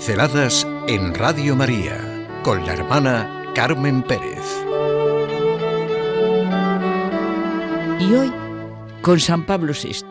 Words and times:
Pinceladas 0.00 0.66
en 0.88 1.12
Radio 1.12 1.54
María 1.54 2.26
con 2.42 2.64
la 2.64 2.72
hermana 2.72 3.52
Carmen 3.54 4.02
Pérez. 4.02 4.46
Y 8.00 8.14
hoy 8.14 8.32
con 9.02 9.20
San 9.20 9.44
Pablo 9.44 9.74
VI. 9.74 10.06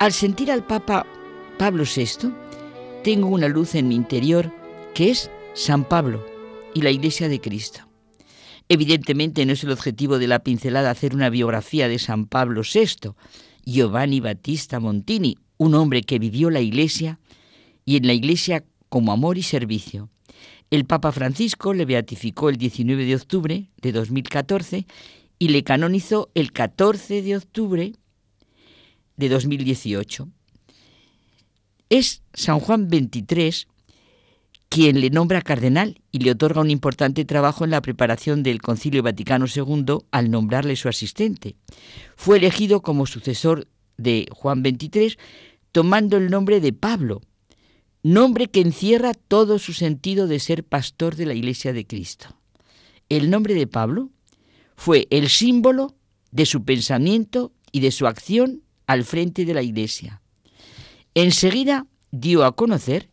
Al 0.00 0.12
sentir 0.12 0.50
al 0.50 0.64
Papa 0.64 1.06
Pablo 1.56 1.84
VI, 1.84 2.32
tengo 3.04 3.28
una 3.28 3.46
luz 3.46 3.76
en 3.76 3.86
mi 3.86 3.94
interior 3.94 4.50
que 4.92 5.10
es 5.10 5.30
San 5.54 5.84
Pablo 5.84 6.26
y 6.74 6.80
la 6.82 6.90
Iglesia 6.90 7.28
de 7.28 7.40
Cristo. 7.40 7.88
Evidentemente 8.68 9.46
no 9.46 9.52
es 9.52 9.62
el 9.62 9.70
objetivo 9.70 10.18
de 10.18 10.26
la 10.26 10.40
pincelada 10.40 10.90
hacer 10.90 11.14
una 11.14 11.30
biografía 11.30 11.86
de 11.86 12.00
San 12.00 12.26
Pablo 12.26 12.62
VI, 12.62 13.12
Giovanni 13.64 14.18
Battista 14.18 14.80
Montini, 14.80 15.38
un 15.58 15.76
hombre 15.76 16.02
que 16.02 16.18
vivió 16.18 16.50
la 16.50 16.60
Iglesia 16.60 17.20
y 17.84 17.98
en 17.98 18.08
la 18.08 18.12
Iglesia 18.12 18.64
como 18.96 19.12
amor 19.12 19.36
y 19.36 19.42
servicio. 19.42 20.08
El 20.70 20.86
Papa 20.86 21.12
Francisco 21.12 21.74
le 21.74 21.84
beatificó 21.84 22.48
el 22.48 22.56
19 22.56 23.04
de 23.04 23.14
octubre 23.14 23.68
de 23.82 23.92
2014 23.92 24.86
y 25.38 25.48
le 25.48 25.62
canonizó 25.64 26.30
el 26.34 26.50
14 26.50 27.20
de 27.20 27.36
octubre 27.36 27.92
de 29.18 29.28
2018. 29.28 30.30
Es 31.90 32.22
San 32.32 32.58
Juan 32.58 32.88
XXIII 32.88 33.66
quien 34.70 34.98
le 35.02 35.10
nombra 35.10 35.42
cardenal 35.42 36.00
y 36.10 36.20
le 36.20 36.30
otorga 36.30 36.62
un 36.62 36.70
importante 36.70 37.26
trabajo 37.26 37.64
en 37.64 37.72
la 37.72 37.82
preparación 37.82 38.42
del 38.42 38.62
Concilio 38.62 39.02
Vaticano 39.02 39.44
II 39.54 39.98
al 40.10 40.30
nombrarle 40.30 40.74
su 40.74 40.88
asistente. 40.88 41.56
Fue 42.16 42.38
elegido 42.38 42.80
como 42.80 43.04
sucesor 43.04 43.68
de 43.98 44.26
Juan 44.32 44.62
XXIII 44.64 45.18
tomando 45.70 46.16
el 46.16 46.30
nombre 46.30 46.62
de 46.62 46.72
Pablo, 46.72 47.20
nombre 48.12 48.46
que 48.46 48.60
encierra 48.60 49.14
todo 49.14 49.58
su 49.58 49.72
sentido 49.72 50.28
de 50.28 50.38
ser 50.38 50.62
pastor 50.62 51.16
de 51.16 51.26
la 51.26 51.34
Iglesia 51.34 51.72
de 51.72 51.86
Cristo. 51.86 52.36
El 53.08 53.30
nombre 53.30 53.54
de 53.54 53.66
Pablo 53.66 54.10
fue 54.76 55.08
el 55.10 55.28
símbolo 55.28 55.96
de 56.30 56.46
su 56.46 56.64
pensamiento 56.64 57.52
y 57.72 57.80
de 57.80 57.90
su 57.90 58.06
acción 58.06 58.62
al 58.86 59.04
frente 59.04 59.44
de 59.44 59.54
la 59.54 59.62
Iglesia. 59.62 60.22
Enseguida 61.14 61.86
dio 62.12 62.44
a 62.44 62.54
conocer 62.54 63.10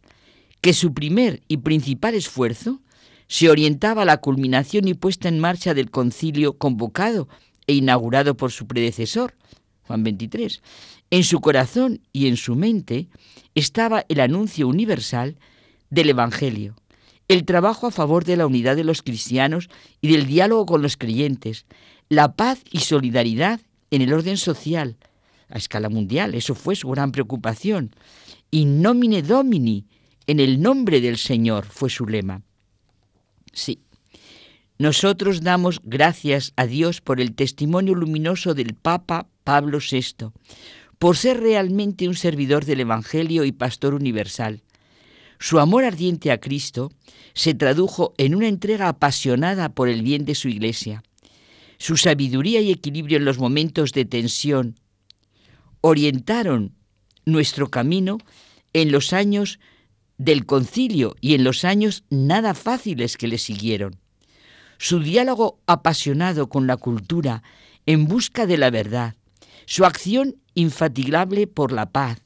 que 0.61 0.73
su 0.73 0.93
primer 0.93 1.41
y 1.47 1.57
principal 1.57 2.13
esfuerzo 2.13 2.79
se 3.27 3.49
orientaba 3.49 4.03
a 4.03 4.05
la 4.05 4.17
culminación 4.17 4.87
y 4.87 4.93
puesta 4.93 5.27
en 5.27 5.39
marcha 5.39 5.73
del 5.73 5.89
concilio 5.89 6.59
convocado 6.59 7.27
e 7.65 7.73
inaugurado 7.73 8.37
por 8.37 8.51
su 8.51 8.67
predecesor, 8.67 9.33
Juan 9.87 10.03
XXIII. 10.03 10.59
En 11.11 11.23
su 11.23 11.41
corazón 11.41 12.01
y 12.11 12.27
en 12.27 12.37
su 12.37 12.55
mente 12.55 13.07
estaba 13.55 14.05
el 14.09 14.19
anuncio 14.19 14.67
universal 14.67 15.37
del 15.89 16.09
Evangelio, 16.09 16.75
el 17.27 17.45
trabajo 17.45 17.87
a 17.87 17.91
favor 17.91 18.25
de 18.25 18.35
la 18.35 18.47
unidad 18.47 18.75
de 18.75 18.83
los 18.83 19.01
cristianos 19.01 19.69
y 20.01 20.11
del 20.11 20.25
diálogo 20.25 20.65
con 20.65 20.81
los 20.81 20.97
creyentes, 20.97 21.65
la 22.09 22.33
paz 22.35 22.63
y 22.71 22.79
solidaridad 22.79 23.61
en 23.91 24.01
el 24.01 24.13
orden 24.13 24.37
social, 24.37 24.97
a 25.49 25.57
escala 25.57 25.89
mundial, 25.89 26.33
eso 26.33 26.55
fue 26.55 26.75
su 26.75 26.89
gran 26.89 27.11
preocupación. 27.11 27.95
In 28.49 28.81
nomine 28.81 29.21
Domini, 29.21 29.85
en 30.25 30.39
el 30.39 30.61
nombre 30.61 30.99
del 30.99 31.17
Señor, 31.17 31.65
fue 31.65 31.89
su 31.89 32.07
lema. 32.07 32.41
Sí, 33.51 33.79
nosotros 34.83 35.43
damos 35.43 35.79
gracias 35.85 36.51
a 36.57 36.67
Dios 36.67 36.99
por 36.99 37.21
el 37.21 37.35
testimonio 37.35 37.95
luminoso 37.95 38.53
del 38.53 38.73
Papa 38.73 39.29
Pablo 39.45 39.79
VI, 39.79 40.31
por 40.99 41.15
ser 41.15 41.39
realmente 41.39 42.09
un 42.09 42.15
servidor 42.15 42.65
del 42.65 42.81
Evangelio 42.81 43.45
y 43.45 43.53
pastor 43.53 43.93
universal. 43.93 44.61
Su 45.39 45.59
amor 45.59 45.85
ardiente 45.85 46.33
a 46.33 46.41
Cristo 46.41 46.91
se 47.33 47.53
tradujo 47.53 48.13
en 48.17 48.35
una 48.35 48.49
entrega 48.49 48.89
apasionada 48.89 49.69
por 49.69 49.87
el 49.87 50.01
bien 50.01 50.25
de 50.25 50.35
su 50.35 50.49
Iglesia. 50.49 51.01
Su 51.77 51.95
sabiduría 51.95 52.59
y 52.59 52.69
equilibrio 52.69 53.15
en 53.15 53.23
los 53.23 53.39
momentos 53.39 53.93
de 53.93 54.03
tensión 54.03 54.75
orientaron 55.79 56.75
nuestro 57.23 57.69
camino 57.69 58.17
en 58.73 58.91
los 58.91 59.13
años 59.13 59.61
del 60.17 60.45
concilio 60.45 61.15
y 61.21 61.35
en 61.35 61.45
los 61.45 61.63
años 61.63 62.03
nada 62.09 62.53
fáciles 62.53 63.15
que 63.15 63.29
le 63.29 63.37
siguieron. 63.37 64.02
Su 64.77 64.99
diálogo 64.99 65.59
apasionado 65.65 66.49
con 66.49 66.67
la 66.67 66.77
cultura 66.77 67.43
en 67.85 68.07
busca 68.07 68.45
de 68.45 68.57
la 68.57 68.69
verdad, 68.69 69.15
su 69.65 69.85
acción 69.85 70.35
infatigable 70.55 71.47
por 71.47 71.71
la 71.71 71.91
paz, 71.91 72.21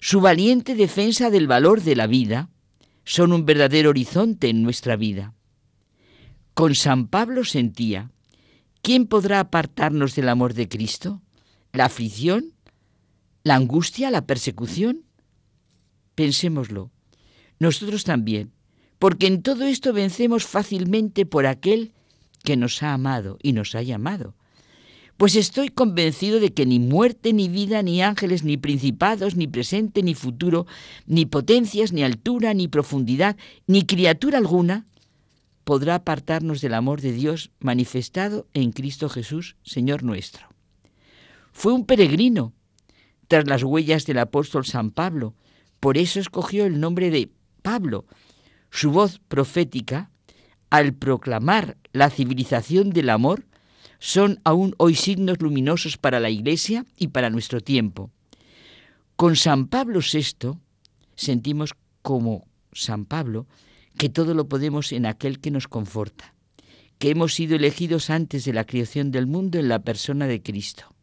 su 0.00 0.20
valiente 0.20 0.74
defensa 0.74 1.30
del 1.30 1.46
valor 1.46 1.82
de 1.82 1.96
la 1.96 2.06
vida, 2.06 2.48
son 3.04 3.32
un 3.32 3.46
verdadero 3.46 3.90
horizonte 3.90 4.48
en 4.48 4.62
nuestra 4.62 4.96
vida. 4.96 5.34
Con 6.54 6.74
San 6.74 7.08
Pablo 7.08 7.44
sentía, 7.44 8.10
¿quién 8.82 9.06
podrá 9.06 9.40
apartarnos 9.40 10.14
del 10.14 10.28
amor 10.28 10.54
de 10.54 10.68
Cristo? 10.68 11.22
¿La 11.72 11.84
aflicción? 11.84 12.52
¿La 13.42 13.54
angustia? 13.54 14.10
¿La 14.10 14.26
persecución? 14.26 15.04
Pensémoslo, 16.14 16.90
nosotros 17.58 18.04
también, 18.04 18.52
porque 19.06 19.28
en 19.28 19.40
todo 19.40 19.66
esto 19.66 19.92
vencemos 19.92 20.46
fácilmente 20.46 21.26
por 21.26 21.46
aquel 21.46 21.92
que 22.42 22.56
nos 22.56 22.82
ha 22.82 22.92
amado 22.92 23.38
y 23.40 23.52
nos 23.52 23.76
ha 23.76 23.82
llamado 23.82 24.34
pues 25.16 25.36
estoy 25.36 25.68
convencido 25.68 26.40
de 26.40 26.52
que 26.52 26.66
ni 26.66 26.80
muerte, 26.80 27.32
ni 27.32 27.48
vida, 27.48 27.84
ni 27.84 28.02
ángeles, 28.02 28.42
ni 28.42 28.56
principados, 28.56 29.36
ni 29.36 29.46
presente, 29.46 30.02
ni 30.02 30.16
futuro, 30.16 30.66
ni 31.06 31.24
potencias, 31.24 31.92
ni 31.92 32.02
altura, 32.02 32.52
ni 32.52 32.66
profundidad, 32.66 33.36
ni 33.68 33.86
criatura 33.86 34.38
alguna 34.38 34.86
podrá 35.62 35.94
apartarnos 35.94 36.60
del 36.60 36.74
amor 36.74 37.00
de 37.00 37.12
Dios 37.12 37.52
manifestado 37.60 38.48
en 38.54 38.72
Cristo 38.72 39.08
Jesús, 39.08 39.54
Señor 39.62 40.02
nuestro. 40.02 40.48
Fue 41.52 41.72
un 41.72 41.86
peregrino 41.86 42.54
tras 43.28 43.46
las 43.46 43.62
huellas 43.62 44.04
del 44.04 44.18
apóstol 44.18 44.66
San 44.66 44.90
Pablo, 44.90 45.36
por 45.78 45.96
eso 45.96 46.18
escogió 46.18 46.66
el 46.66 46.80
nombre 46.80 47.10
de 47.10 47.30
Pablo. 47.62 48.04
Su 48.70 48.90
voz 48.90 49.20
profética, 49.28 50.10
al 50.70 50.94
proclamar 50.94 51.76
la 51.92 52.10
civilización 52.10 52.90
del 52.90 53.10
amor, 53.10 53.44
son 53.98 54.40
aún 54.44 54.74
hoy 54.78 54.94
signos 54.94 55.40
luminosos 55.40 55.96
para 55.96 56.20
la 56.20 56.30
Iglesia 56.30 56.84
y 56.98 57.08
para 57.08 57.30
nuestro 57.30 57.60
tiempo. 57.60 58.10
Con 59.16 59.36
San 59.36 59.68
Pablo 59.68 60.00
VI 60.00 60.58
sentimos 61.14 61.74
como 62.02 62.46
San 62.72 63.06
Pablo 63.06 63.46
que 63.96 64.08
todo 64.08 64.34
lo 64.34 64.48
podemos 64.48 64.92
en 64.92 65.06
aquel 65.06 65.40
que 65.40 65.50
nos 65.50 65.68
conforta, 65.68 66.34
que 66.98 67.10
hemos 67.10 67.34
sido 67.34 67.56
elegidos 67.56 68.10
antes 68.10 68.44
de 68.44 68.52
la 68.52 68.64
creación 68.64 69.10
del 69.10 69.26
mundo 69.26 69.58
en 69.58 69.68
la 69.68 69.78
persona 69.78 70.26
de 70.26 70.42
Cristo, 70.42 70.94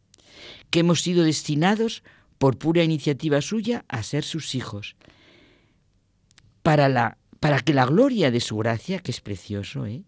que 0.69 0.79
hemos 0.79 1.01
sido 1.01 1.23
destinados 1.23 2.03
por 2.37 2.57
pura 2.57 2.83
iniciativa 2.83 3.41
suya 3.41 3.85
a 3.87 4.03
ser 4.03 4.23
sus 4.23 4.53
hijos, 4.53 4.95
para, 6.61 6.87
la, 6.87 7.17
para 7.43 7.59
que 7.59 7.73
la 7.73 7.85
gloria 7.85 8.31
de 8.31 8.39
su 8.39 8.55
gracia, 8.55 8.99
que 8.99 9.11
es 9.11 9.19
precioso, 9.19 9.85
¿eh? 9.85 10.05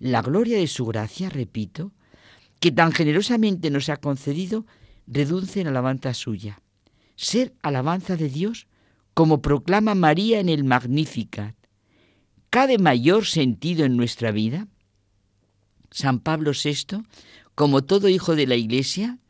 la 0.00 0.20
gloria 0.20 0.58
de 0.58 0.66
su 0.66 0.84
gracia, 0.84 1.28
repito, 1.28 1.92
que 2.58 2.72
tan 2.72 2.90
generosamente 2.90 3.70
nos 3.70 3.88
ha 3.88 3.98
concedido, 3.98 4.66
redunce 5.06 5.60
en 5.60 5.68
alabanza 5.68 6.12
suya. 6.12 6.60
Ser 7.14 7.54
alabanza 7.62 8.16
de 8.16 8.28
Dios, 8.28 8.66
como 9.14 9.42
proclama 9.42 9.94
María 9.94 10.40
en 10.40 10.48
el 10.48 10.64
Magnificat. 10.64 11.54
¿Cabe 12.50 12.78
mayor 12.78 13.26
sentido 13.26 13.84
en 13.84 13.96
nuestra 13.96 14.32
vida? 14.32 14.66
San 15.92 16.18
Pablo 16.18 16.50
VI, 16.50 17.04
como 17.54 17.84
todo 17.84 18.08
hijo 18.08 18.34
de 18.34 18.48
la 18.48 18.56
Iglesia, 18.56 19.20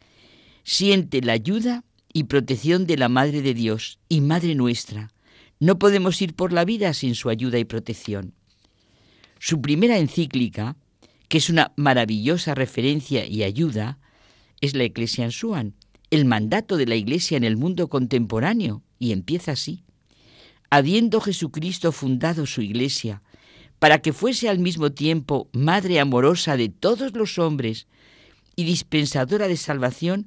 siente 0.64 1.20
la 1.20 1.34
ayuda 1.34 1.84
y 2.14 2.24
protección 2.24 2.86
de 2.86 2.96
la 2.96 3.10
Madre 3.10 3.42
de 3.42 3.52
Dios 3.52 3.98
y 4.08 4.22
Madre 4.22 4.54
nuestra. 4.54 5.10
No 5.62 5.78
podemos 5.78 6.20
ir 6.20 6.34
por 6.34 6.52
la 6.52 6.64
vida 6.64 6.92
sin 6.92 7.14
su 7.14 7.28
ayuda 7.28 7.56
y 7.56 7.64
protección. 7.64 8.34
Su 9.38 9.62
primera 9.62 9.98
encíclica, 9.98 10.74
que 11.28 11.38
es 11.38 11.50
una 11.50 11.72
maravillosa 11.76 12.56
referencia 12.56 13.24
y 13.26 13.44
ayuda, 13.44 14.00
es 14.60 14.74
la 14.74 14.82
Iglesia 14.82 15.24
en 15.24 15.30
Suan, 15.30 15.74
el 16.10 16.24
mandato 16.24 16.76
de 16.76 16.86
la 16.86 16.96
Iglesia 16.96 17.36
en 17.36 17.44
el 17.44 17.56
mundo 17.56 17.86
contemporáneo, 17.86 18.82
y 18.98 19.12
empieza 19.12 19.52
así. 19.52 19.84
Habiendo 20.68 21.20
Jesucristo 21.20 21.92
fundado 21.92 22.44
su 22.46 22.60
Iglesia, 22.60 23.22
para 23.78 24.02
que 24.02 24.12
fuese 24.12 24.48
al 24.48 24.58
mismo 24.58 24.90
tiempo 24.90 25.48
madre 25.52 26.00
amorosa 26.00 26.56
de 26.56 26.70
todos 26.70 27.14
los 27.14 27.38
hombres 27.38 27.86
y 28.56 28.64
dispensadora 28.64 29.46
de 29.46 29.56
salvación, 29.56 30.26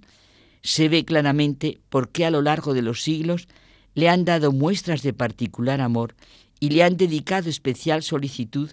se 0.62 0.88
ve 0.88 1.04
claramente 1.04 1.82
por 1.90 2.10
qué 2.10 2.26
a 2.26 2.32
lo 2.32 2.42
largo 2.42 2.74
de 2.74 2.84
los 2.84 3.04
siglos 3.04 3.50
le 3.96 4.10
han 4.10 4.26
dado 4.26 4.52
muestras 4.52 5.02
de 5.02 5.14
particular 5.14 5.82
amor 5.82 6.16
y 6.60 6.70
le 6.70 6.84
han 6.84 6.98
dedicado 6.98 7.50
especial 7.50 8.04
solicitud 8.04 8.72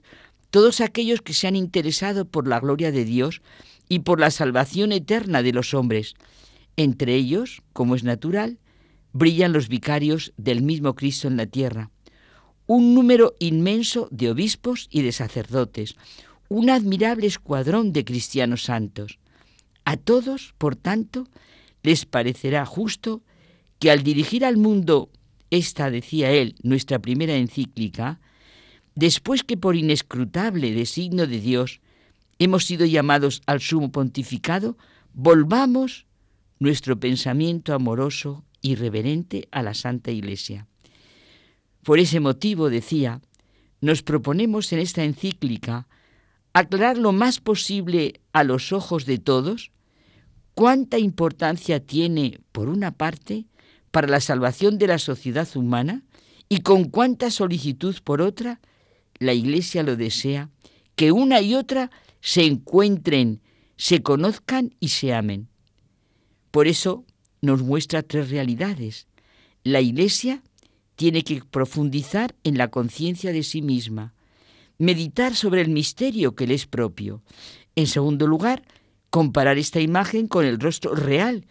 todos 0.51 0.81
aquellos 0.81 1.23
que 1.23 1.33
se 1.33 1.49
han 1.49 1.57
interesado 1.57 2.27
por 2.27 2.47
la 2.47 2.61
gloria 2.61 2.93
de 2.93 3.05
Dios 3.05 3.41
y 3.89 4.01
por 4.01 4.21
la 4.21 4.31
salvación 4.31 4.93
eterna 4.93 5.43
de 5.43 5.53
los 5.53 5.73
hombres. 5.73 6.15
Entre 6.77 7.15
ellos, 7.15 7.63
como 7.73 7.95
es 7.95 8.05
natural, 8.05 8.59
brillan 9.13 9.53
los 9.53 9.69
vicarios 9.69 10.33
del 10.37 10.63
mismo 10.63 10.95
Cristo 10.95 11.29
en 11.29 11.37
la 11.37 11.47
tierra, 11.47 11.91
un 12.67 12.95
número 12.95 13.35
inmenso 13.39 14.09
de 14.11 14.31
obispos 14.31 14.89
y 14.91 15.03
de 15.03 15.13
sacerdotes, 15.13 15.97
un 16.49 16.71
admirable 16.71 17.27
escuadrón 17.27 17.93
de 17.93 18.05
cristianos 18.05 18.65
santos. 18.65 19.19
A 19.85 19.97
todos, 19.97 20.55
por 20.59 20.77
tanto, 20.77 21.27
les 21.83 22.07
parecerá 22.07 22.65
justo 22.65 23.23
que 23.83 23.91
al 23.91 24.05
dirigir 24.05 24.45
al 24.45 24.59
mundo 24.59 25.11
esta, 25.51 25.91
decía 25.91 26.31
él, 26.31 26.55
nuestra 26.63 27.01
primera 27.01 27.35
encíclica, 27.35 28.21
después 28.95 29.43
que 29.43 29.57
por 29.57 29.75
inescrutable 29.75 30.71
designo 30.71 31.27
de 31.27 31.41
Dios 31.41 31.81
hemos 32.39 32.65
sido 32.65 32.87
llamados 32.87 33.43
al 33.45 33.61
sumo 33.61 33.91
pontificado, 33.91 34.79
volvamos 35.15 36.07
nuestro 36.61 37.01
pensamiento 37.01 37.75
amoroso 37.75 38.45
y 38.61 38.77
reverente 38.77 39.49
a 39.51 39.65
la 39.65 39.75
Santa 39.75 40.13
Iglesia. 40.13 40.69
Por 41.83 41.99
ese 41.99 42.21
motivo, 42.21 42.71
decía, 42.71 43.21
nos 43.81 44.05
proponemos 44.05 44.73
en 44.73 44.79
esta 44.79 45.03
encíclica 45.03 45.89
aclarar 46.53 46.99
lo 46.99 47.11
más 47.11 47.41
posible 47.41 48.21
a 48.33 48.45
los 48.45 48.73
ojos 48.73 49.07
de 49.07 49.19
todos 49.19 49.73
cuánta 50.55 51.01
importancia 51.01 51.85
tiene, 51.85 52.39
por 52.53 52.69
una 52.69 52.93
parte, 52.93 53.47
para 53.93 54.09
la 54.09 54.21
salvación 54.21 54.79
de 54.79 54.89
la 54.89 54.99
sociedad 54.99 55.49
humana 55.55 56.03
y 56.49 56.61
con 56.63 56.85
cuánta 56.85 57.31
solicitud, 57.31 57.95
por 58.03 58.21
otra, 58.21 58.61
la 59.19 59.35
Iglesia 59.35 59.85
lo 59.85 59.97
desea, 59.97 60.51
que 60.97 61.13
una 61.13 61.41
y 61.41 61.55
otra 61.55 61.91
se 62.21 62.45
encuentren, 62.45 63.41
se 63.77 64.03
conozcan 64.03 64.75
y 64.81 64.89
se 64.89 65.15
amen. 65.15 65.49
Por 66.51 66.67
eso 66.67 67.05
nos 67.41 67.63
muestra 67.63 68.03
tres 68.03 68.31
realidades. 68.31 69.07
La 69.63 69.81
Iglesia 69.81 70.43
tiene 70.97 71.23
que 71.23 71.43
profundizar 71.45 72.35
en 72.45 72.59
la 72.59 72.69
conciencia 72.69 73.33
de 73.33 73.43
sí 73.43 73.63
misma, 73.63 74.15
meditar 74.79 75.35
sobre 75.35 75.61
el 75.61 75.69
misterio 75.69 76.35
que 76.35 76.47
le 76.47 76.55
es 76.55 76.67
propio. 76.67 77.23
En 77.77 77.87
segundo 77.87 78.27
lugar, 78.27 78.63
comparar 79.11 79.59
esta 79.59 79.81
imagen 79.81 80.29
con 80.29 80.45
el 80.45 80.59
rostro 80.59 80.95
real 80.95 81.47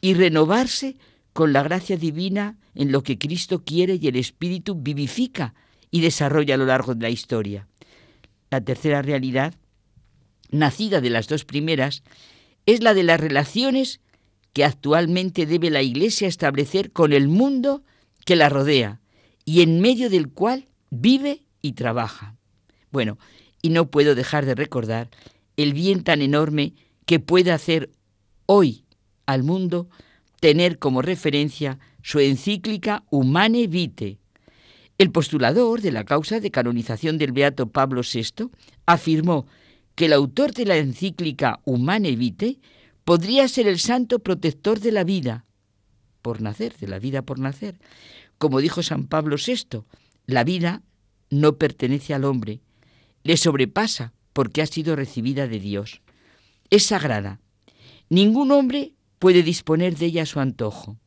y 0.00 0.14
renovarse 0.14 0.96
con 1.32 1.52
la 1.52 1.62
gracia 1.62 1.96
divina 1.96 2.58
en 2.74 2.92
lo 2.92 3.02
que 3.02 3.18
Cristo 3.18 3.62
quiere 3.64 3.98
y 4.00 4.06
el 4.08 4.16
Espíritu 4.16 4.74
vivifica 4.74 5.54
y 5.90 6.00
desarrolla 6.00 6.54
a 6.54 6.58
lo 6.58 6.66
largo 6.66 6.94
de 6.94 7.02
la 7.02 7.10
historia. 7.10 7.68
La 8.50 8.60
tercera 8.60 9.02
realidad, 9.02 9.54
nacida 10.50 11.00
de 11.00 11.10
las 11.10 11.28
dos 11.28 11.44
primeras, 11.44 12.02
es 12.66 12.82
la 12.82 12.94
de 12.94 13.02
las 13.02 13.20
relaciones 13.20 14.00
que 14.52 14.64
actualmente 14.64 15.46
debe 15.46 15.70
la 15.70 15.82
Iglesia 15.82 16.28
establecer 16.28 16.92
con 16.92 17.12
el 17.12 17.28
mundo 17.28 17.82
que 18.24 18.36
la 18.36 18.48
rodea 18.48 19.00
y 19.44 19.62
en 19.62 19.80
medio 19.80 20.10
del 20.10 20.28
cual 20.28 20.68
vive 20.90 21.42
y 21.62 21.72
trabaja. 21.72 22.36
Bueno, 22.90 23.18
y 23.62 23.70
no 23.70 23.90
puedo 23.90 24.14
dejar 24.14 24.44
de 24.44 24.54
recordar 24.54 25.08
el 25.56 25.72
bien 25.72 26.04
tan 26.04 26.20
enorme 26.20 26.74
que 27.06 27.20
puede 27.20 27.52
hacer 27.52 27.90
hoy 28.46 28.84
al 29.26 29.42
mundo 29.42 29.88
tener 30.42 30.80
como 30.80 31.02
referencia 31.02 31.78
su 32.02 32.18
encíclica 32.18 33.04
Humane 33.10 33.68
Vitae. 33.68 34.18
El 34.98 35.12
postulador 35.12 35.80
de 35.80 35.92
la 35.92 36.02
causa 36.04 36.40
de 36.40 36.50
canonización 36.50 37.16
del 37.16 37.30
beato 37.30 37.68
Pablo 37.68 38.02
VI 38.02 38.50
afirmó 38.84 39.46
que 39.94 40.06
el 40.06 40.12
autor 40.12 40.52
de 40.52 40.66
la 40.66 40.78
encíclica 40.78 41.60
Humane 41.64 42.16
Vitae 42.16 42.58
podría 43.04 43.46
ser 43.46 43.68
el 43.68 43.78
santo 43.78 44.18
protector 44.18 44.80
de 44.80 44.90
la 44.90 45.04
vida, 45.04 45.44
por 46.22 46.40
nacer, 46.40 46.76
de 46.76 46.88
la 46.88 46.98
vida 46.98 47.22
por 47.22 47.38
nacer. 47.38 47.78
Como 48.36 48.60
dijo 48.60 48.82
San 48.82 49.06
Pablo 49.06 49.36
VI, 49.36 49.84
la 50.26 50.42
vida 50.42 50.82
no 51.30 51.56
pertenece 51.56 52.14
al 52.14 52.24
hombre, 52.24 52.58
le 53.22 53.36
sobrepasa 53.36 54.12
porque 54.32 54.60
ha 54.60 54.66
sido 54.66 54.96
recibida 54.96 55.46
de 55.46 55.60
Dios. 55.60 56.02
Es 56.68 56.86
sagrada. 56.86 57.38
Ningún 58.08 58.50
hombre 58.50 58.94
puede 59.22 59.44
disponer 59.44 59.96
de 59.96 60.06
ella 60.06 60.22
a 60.24 60.26
su 60.26 60.40
antojo. 60.40 60.98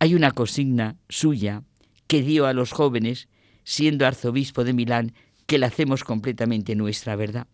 Hay 0.00 0.16
una 0.16 0.32
consigna 0.32 0.96
suya 1.08 1.62
que 2.08 2.22
dio 2.22 2.44
a 2.44 2.54
los 2.54 2.72
jóvenes, 2.72 3.28
siendo 3.62 4.04
arzobispo 4.04 4.64
de 4.64 4.72
Milán, 4.72 5.14
que 5.46 5.58
la 5.58 5.68
hacemos 5.68 6.02
completamente 6.02 6.74
nuestra, 6.74 7.14
¿verdad? 7.14 7.46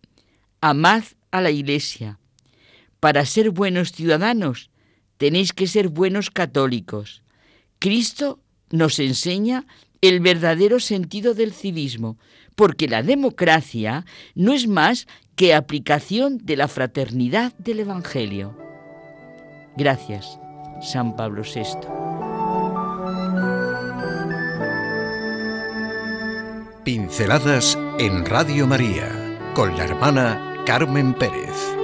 Amad 0.61 1.03
a 1.29 1.41
la 1.41 1.51
Iglesia, 1.51 2.17
para 2.99 3.23
ser 3.27 3.51
buenos 3.51 3.91
ciudadanos 3.91 4.71
tenéis 5.17 5.53
que 5.53 5.67
ser 5.67 5.89
buenos 5.89 6.31
católicos. 6.31 7.21
Cristo 7.77 8.39
nos 8.71 8.97
enseña 8.97 9.67
el 10.01 10.21
verdadero 10.21 10.79
sentido 10.79 11.35
del 11.35 11.53
civismo, 11.53 12.17
porque 12.55 12.87
la 12.87 13.03
democracia 13.03 14.07
no 14.33 14.53
es 14.53 14.65
más 14.65 15.05
que 15.35 15.53
aplicación 15.53 16.39
de 16.39 16.57
la 16.57 16.67
fraternidad 16.67 17.55
del 17.59 17.81
Evangelio. 17.81 18.62
Gracias, 19.75 20.39
San 20.81 21.15
Pablo 21.15 21.41
VI. 21.43 21.63
Pinceladas 26.83 27.77
en 27.97 28.25
Radio 28.25 28.67
María 28.67 29.09
con 29.55 29.75
la 29.77 29.85
hermana 29.85 30.63
Carmen 30.65 31.13
Pérez. 31.13 31.82